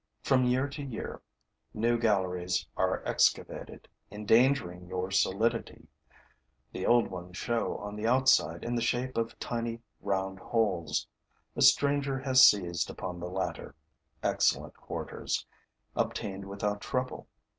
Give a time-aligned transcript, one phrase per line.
[0.23, 1.21] From year to year,
[1.75, 5.85] new galleries are excavated, endangering your solidity.
[6.71, 11.05] The old ones show on the outside in the shape of tiny round holes.
[11.55, 13.75] A stranger has seized upon the latter,
[14.23, 15.45] excellent quarters,
[15.95, 17.27] obtained without trouble.